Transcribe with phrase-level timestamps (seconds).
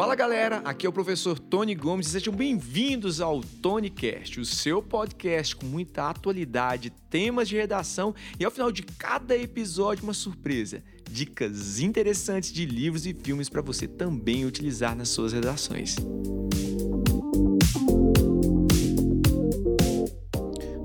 [0.00, 4.82] Fala galera, aqui é o professor Tony Gomes e sejam bem-vindos ao TonyCast, o seu
[4.82, 10.82] podcast com muita atualidade, temas de redação e ao final de cada episódio uma surpresa,
[11.10, 15.96] dicas interessantes de livros e filmes para você também utilizar nas suas redações.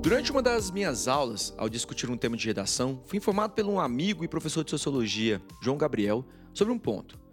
[0.02, 3.80] Durante uma das minhas aulas, ao discutir um tema de redação, fui informado por um
[3.80, 6.22] amigo e professor de sociologia, João Gabriel,
[6.52, 7.24] sobre um ponto.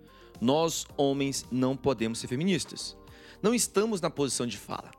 [0.43, 2.97] Nós, homens, não podemos ser feministas.
[3.41, 4.91] Não estamos na posição de fala.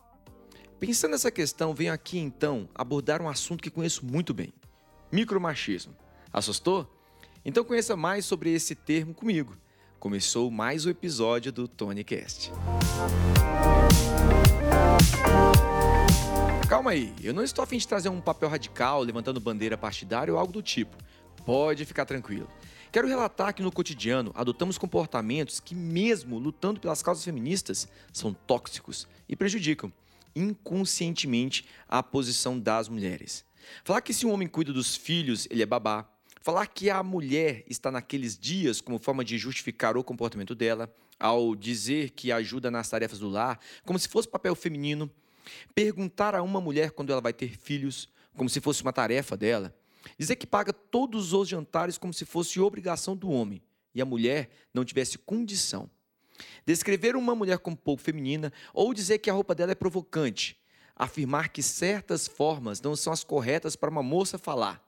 [0.81, 4.55] Pensando nessa questão, venho aqui então abordar um assunto que conheço muito bem:
[5.13, 5.95] micromachismo.
[6.33, 6.91] Assustou?
[7.45, 9.55] Então conheça mais sobre esse termo comigo.
[10.01, 12.51] Começou mais um episódio do TonyCast.
[16.71, 20.33] Calma aí, eu não estou a fim de trazer um papel radical, levantando bandeira partidária
[20.33, 20.97] ou algo do tipo.
[21.45, 22.49] Pode ficar tranquilo.
[22.95, 29.09] Quero relatar que no cotidiano adotamos comportamentos que, mesmo lutando pelas causas feministas, são tóxicos
[29.29, 29.93] e prejudicam
[30.33, 33.45] inconscientemente a posição das mulheres.
[33.83, 36.09] Falar que se um homem cuida dos filhos, ele é babá.
[36.41, 41.57] Falar que a mulher está naqueles dias como forma de justificar o comportamento dela, ao
[41.57, 45.11] dizer que ajuda nas tarefas do lar, como se fosse papel feminino
[45.75, 49.75] Perguntar a uma mulher quando ela vai ter filhos, como se fosse uma tarefa dela.
[50.19, 53.63] Dizer que paga todos os jantares como se fosse obrigação do homem
[53.95, 55.89] e a mulher não tivesse condição.
[56.67, 60.59] Descrever uma mulher como pouco feminina ou dizer que a roupa dela é provocante.
[60.97, 64.85] Afirmar que certas formas não são as corretas para uma moça falar.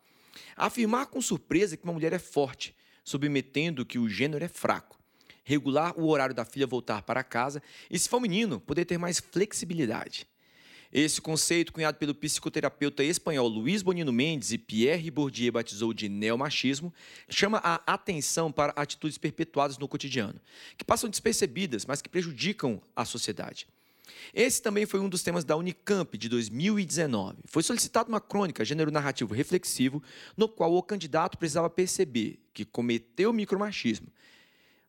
[0.57, 4.99] Afirmar com surpresa que uma mulher é forte, submetendo que o gênero é fraco.
[5.45, 9.21] Regular o horário da filha voltar para casa e, se for menino, poder ter mais
[9.21, 10.27] flexibilidade.
[10.93, 16.93] Esse conceito, cunhado pelo psicoterapeuta espanhol Luiz Bonino Mendes e Pierre Bourdieu batizou de neomachismo,
[17.29, 20.41] chama a atenção para atitudes perpetuadas no cotidiano,
[20.77, 23.67] que passam despercebidas, mas que prejudicam a sociedade.
[24.33, 27.39] Esse também foi um dos temas da Unicamp de 2019.
[27.47, 30.03] Foi solicitada uma crônica gênero narrativo reflexivo,
[30.37, 34.09] no qual o candidato precisava perceber que cometeu micromachismo.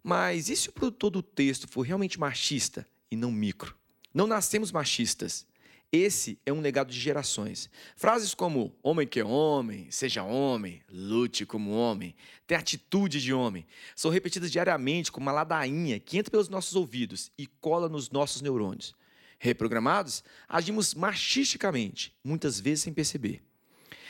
[0.03, 3.75] Mas e se o produtor do texto for realmente machista e não micro?
[4.13, 5.45] Não nascemos machistas.
[5.91, 7.69] Esse é um legado de gerações.
[7.95, 12.13] Frases como homem que é homem, seja homem, lute como homem,
[12.45, 13.65] tenha atitude de homem,
[13.95, 18.41] são repetidas diariamente como uma ladainha que entra pelos nossos ouvidos e cola nos nossos
[18.41, 18.93] neurônios.
[19.39, 23.41] Reprogramados, agimos machisticamente, muitas vezes sem perceber.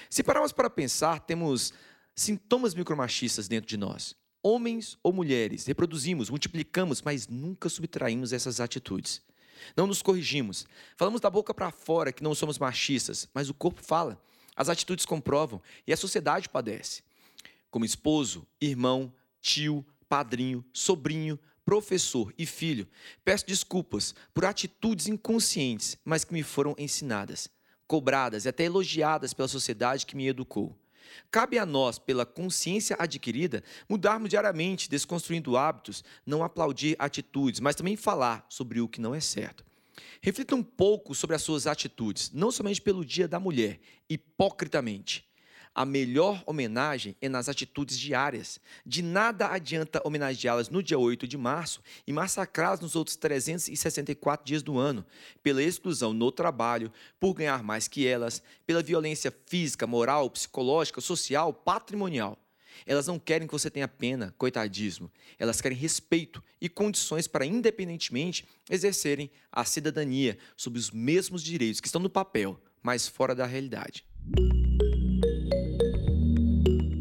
[0.10, 1.74] Se pararmos para pensar, temos
[2.16, 4.16] sintomas micromachistas dentro de nós.
[4.42, 9.22] Homens ou mulheres, reproduzimos, multiplicamos, mas nunca subtraímos essas atitudes.
[9.76, 10.66] Não nos corrigimos.
[10.96, 14.22] Falamos da boca para fora que não somos machistas, mas o corpo fala.
[14.56, 17.04] As atitudes comprovam e a sociedade padece.
[17.70, 22.88] Como esposo, irmão, tio, padrinho, sobrinho, professor e filho,
[23.26, 27.50] peço desculpas por atitudes inconscientes, mas que me foram ensinadas,
[27.86, 30.76] cobradas e até elogiadas pela sociedade que me educou.
[31.32, 37.96] Cabe a nós, pela consciência adquirida, mudarmos diariamente, desconstruindo hábitos, não aplaudir atitudes, mas também
[37.96, 39.66] falar sobre o que não é certo.
[40.22, 43.80] Reflita um pouco sobre as suas atitudes, não somente pelo Dia da Mulher,
[44.10, 45.28] hipocritamente.
[45.78, 48.60] A melhor homenagem é nas atitudes diárias.
[48.84, 54.64] De nada adianta homenageá-las no dia 8 de março e massacrá-las nos outros 364 dias
[54.64, 55.06] do ano,
[55.44, 61.54] pela exclusão no trabalho, por ganhar mais que elas, pela violência física, moral, psicológica, social,
[61.54, 62.40] patrimonial.
[62.84, 65.12] Elas não querem que você tenha pena, coitadismo.
[65.38, 71.88] Elas querem respeito e condições para, independentemente, exercerem a cidadania sob os mesmos direitos que
[71.88, 74.04] estão no papel, mas fora da realidade.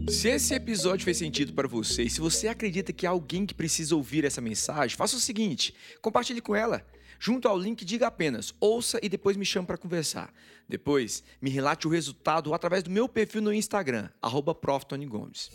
[0.09, 3.53] Se esse episódio fez sentido para você e se você acredita que há alguém que
[3.53, 6.87] precisa ouvir essa mensagem, faça o seguinte: compartilhe com ela.
[7.19, 10.33] Junto ao link, diga apenas ouça e depois me chame para conversar.
[10.69, 14.09] Depois, me relate o resultado através do meu perfil no Instagram,
[14.61, 15.51] @proftonygomes.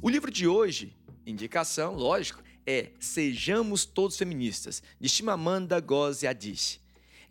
[0.00, 0.94] O livro de hoje,
[1.26, 6.80] indicação, lógico, é Sejamos Todos Feministas, de Chimamanda Ngozi Adichie.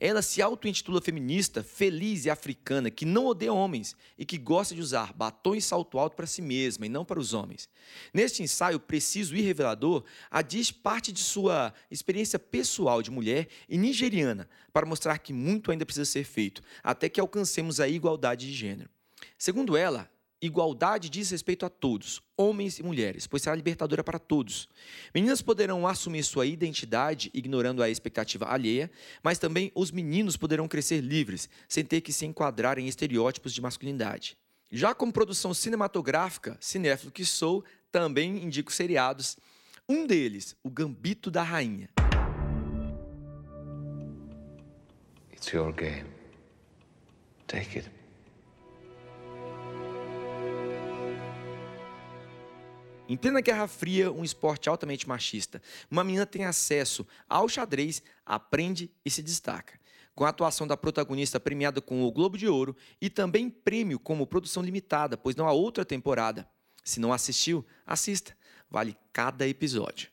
[0.03, 4.81] Ela se auto-intitula feminista, feliz e africana, que não odeia homens e que gosta de
[4.81, 7.69] usar batom e salto alto para si mesma e não para os homens.
[8.11, 13.77] Neste ensaio preciso e revelador, a diz parte de sua experiência pessoal de mulher e
[13.77, 18.53] nigeriana para mostrar que muito ainda precisa ser feito até que alcancemos a igualdade de
[18.53, 18.89] gênero.
[19.37, 20.09] Segundo ela,
[20.41, 24.67] Igualdade diz respeito a todos, homens e mulheres, pois será libertadora para todos.
[25.13, 28.89] Meninas poderão assumir sua identidade ignorando a expectativa alheia,
[29.21, 33.61] mas também os meninos poderão crescer livres, sem ter que se enquadrar em estereótipos de
[33.61, 34.35] masculinidade.
[34.71, 39.37] Já como produção cinematográfica, cinéfilo que sou, também indico seriados
[39.87, 41.89] Um deles, o Gambito da Rainha.
[45.31, 46.09] It's your game.
[47.47, 48.00] Take it.
[53.11, 58.89] Em plena Guerra Fria, um esporte altamente machista, uma menina tem acesso ao xadrez, aprende
[59.03, 59.77] e se destaca.
[60.15, 64.25] Com a atuação da protagonista premiada com o Globo de Ouro e também prêmio como
[64.25, 66.49] produção limitada, pois não há outra temporada.
[66.85, 68.33] Se não assistiu, assista.
[68.69, 70.09] Vale cada episódio.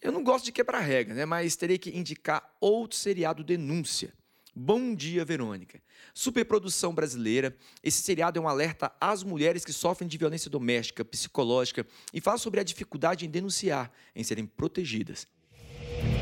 [0.00, 1.26] Eu não gosto de quebrar regra, né?
[1.26, 4.14] mas terei que indicar outro seriado Denúncia.
[4.58, 5.82] Bom Dia, Verônica.
[6.14, 7.54] Superprodução brasileira.
[7.82, 12.38] Esse seriado é um alerta às mulheres que sofrem de violência doméstica, psicológica e fala
[12.38, 15.26] sobre a dificuldade em denunciar, em serem protegidas.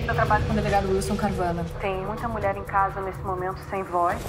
[0.08, 1.64] Eu trabalho com o delegado Wilson Carvana.
[1.80, 4.20] Tem muita mulher em casa nesse momento sem voz.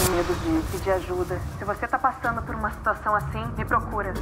[0.00, 1.38] Tem medo de pedir ajuda.
[1.58, 4.14] Se você está passando por uma situação assim, me procura.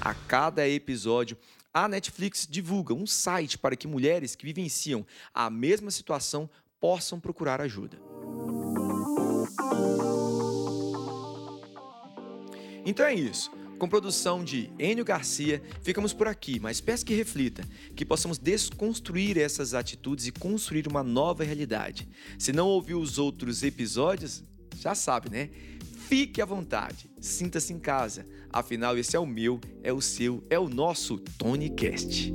[0.00, 1.38] A cada episódio,
[1.72, 7.60] a Netflix divulga um site para que mulheres que vivenciam a mesma situação possam procurar
[7.60, 7.98] ajuda.
[12.84, 13.50] Então é isso.
[13.78, 17.62] Com produção de Enio Garcia, ficamos por aqui, mas peço que reflita,
[17.94, 22.08] que possamos desconstruir essas atitudes e construir uma nova realidade.
[22.36, 24.42] Se não ouviu os outros episódios,
[24.80, 25.50] já sabe, né?
[26.08, 28.26] Fique à vontade, sinta-se em casa.
[28.50, 32.32] Afinal, esse é o meu, é o seu, é o nosso TonyCast.